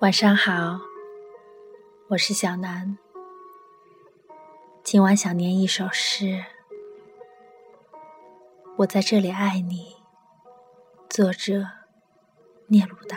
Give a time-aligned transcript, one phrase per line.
[0.00, 0.78] 晚上好，
[2.08, 2.98] 我是小南。
[4.82, 6.44] 今晚想念一首诗，
[8.76, 9.96] 我在这里爱你。
[11.08, 11.66] 作者：
[12.66, 13.16] 聂鲁达。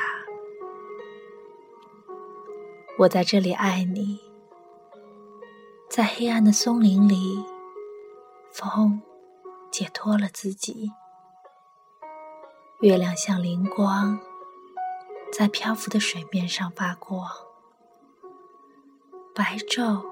[2.99, 4.21] 我在这里爱你，
[5.89, 7.43] 在黑暗的松林里，
[8.53, 9.01] 风
[9.69, 10.89] 解脱了自己，
[12.79, 14.17] 月亮像灵光。
[15.31, 17.25] 在漂浮的水面上发光，
[19.33, 20.03] 白昼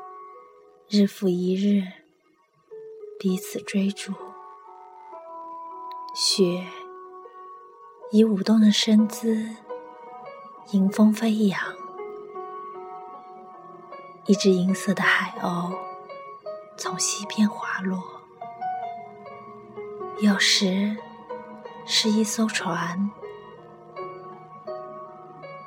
[0.87, 1.83] 日复一日，
[3.19, 4.13] 彼此追逐。
[6.15, 6.65] 雪
[8.11, 9.49] 以舞动的身姿
[10.71, 11.59] 迎风飞扬，
[14.27, 15.75] 一只银色的海鸥
[16.77, 18.01] 从西边滑落。
[20.21, 20.95] 有时
[21.85, 23.11] 是一艘船。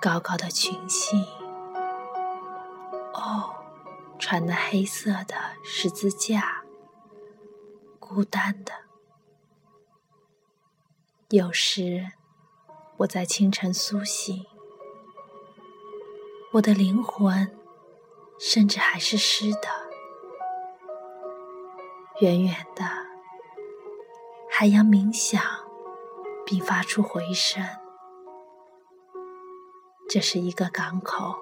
[0.00, 1.22] 高高的群星，
[3.12, 3.54] 哦，
[4.18, 6.62] 穿的黑色的十字架，
[7.98, 8.72] 孤单的。
[11.28, 12.12] 有时，
[12.96, 14.46] 我在清晨苏醒，
[16.52, 17.54] 我的灵魂
[18.38, 19.68] 甚至还是湿的。
[22.20, 22.84] 远远的，
[24.50, 25.42] 海洋冥想，
[26.46, 27.62] 并发出回声。
[30.12, 31.36] 这是一个港口，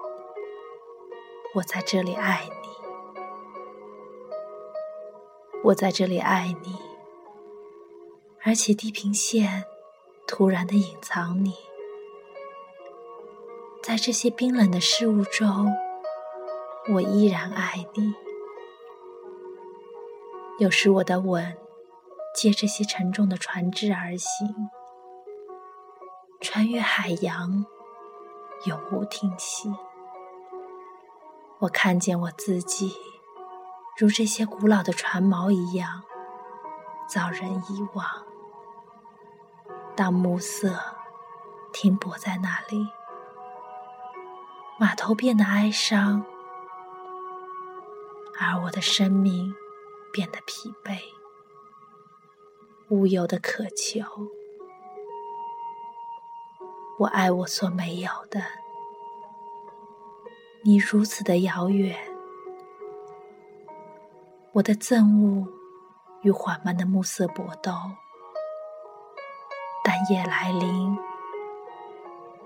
[1.55, 2.67] 我在这里爱你，
[5.63, 6.77] 我在这里爱你，
[8.43, 9.65] 而且地平线
[10.27, 11.55] 突然的隐藏你，
[13.81, 15.73] 在这些冰冷的事物中，
[16.93, 18.13] 我依然爱你。
[20.59, 21.57] 有时我的吻
[22.35, 24.69] 借这些沉重的船只而行，
[26.39, 27.65] 穿越海洋。
[28.65, 29.73] 永无停息。
[31.59, 32.95] 我看见我自己，
[33.97, 36.03] 如这些古老的船锚一样，
[37.07, 38.05] 遭人遗忘。
[39.95, 40.79] 当暮色
[41.73, 42.87] 停泊在那里，
[44.77, 46.23] 码头变得哀伤，
[48.39, 49.53] 而我的生命
[50.13, 50.97] 变得疲惫，
[52.87, 54.05] 无由的渴求。
[56.99, 58.41] 我爱我所没有的，
[60.63, 61.97] 你如此的遥远。
[64.51, 65.47] 我的憎恶
[66.23, 67.71] 与缓慢的暮色搏斗，
[69.81, 70.97] 但夜来临，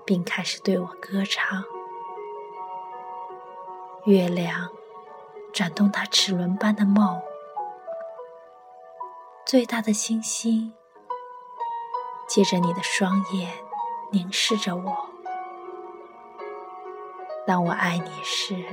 [0.06, 1.64] 并开始对我歌唱。
[4.04, 4.70] 月亮
[5.52, 7.20] 转动它齿轮般的梦，
[9.44, 10.72] 最大的星星
[12.28, 13.52] 借着你的双眼。
[14.14, 15.08] 凝视着我，
[17.44, 18.64] 当我爱你时，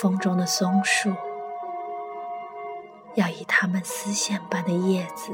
[0.00, 1.14] 风中的松树
[3.14, 5.32] 要以它们丝线般的叶子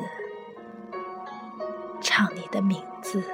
[2.03, 3.25] 唱你的名字。